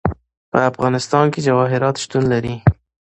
[0.51, 2.55] په افغانستان کې جواهرات شتون لري.